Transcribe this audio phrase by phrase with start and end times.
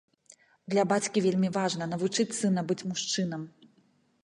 [0.73, 3.41] Для бацькі вельмі важна навучыць сына быць мужчынам.